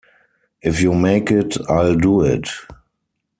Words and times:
If 0.63 0.81
you 0.81 0.95
make 0.95 1.29
it, 1.29 1.57
I'll 1.69 1.93
do 1.93 2.21
it'. 2.23 2.49